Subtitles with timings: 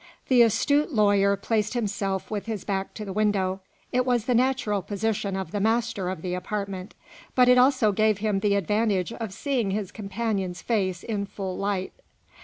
[0.29, 3.59] The astute lawyer placed himself with his back to the window;
[3.91, 6.95] it was the natural position of the master of the apartment;
[7.35, 11.93] but it also gave him the advantage of seeing his companion's face in full light.